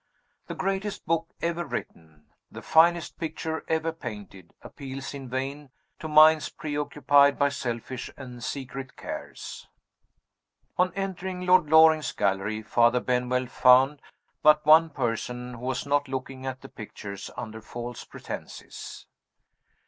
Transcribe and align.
The 0.47 0.55
greatest 0.55 1.05
book 1.05 1.27
ever 1.43 1.63
written, 1.63 2.25
the 2.51 2.63
finest 2.63 3.19
picture 3.19 3.63
ever 3.67 3.91
painted, 3.91 4.51
appeals 4.63 5.13
in 5.13 5.29
vain 5.29 5.69
to 5.99 6.07
minds 6.07 6.49
preoccupied 6.49 7.37
by 7.37 7.49
selfish 7.49 8.09
and 8.17 8.43
secret 8.43 8.95
cares. 8.97 9.67
On 10.75 10.91
entering 10.95 11.45
Lord 11.45 11.67
Loring's 11.69 12.13
gallery, 12.13 12.63
Father 12.63 12.99
Benwell 12.99 13.45
found 13.45 14.01
but 14.41 14.65
one 14.65 14.89
person 14.89 15.53
who 15.53 15.59
was 15.67 15.85
not 15.85 16.07
looking 16.07 16.47
at 16.47 16.61
the 16.61 16.69
pictures 16.69 17.29
under 17.37 17.61
false 17.61 18.03
pretenses. 18.03 19.05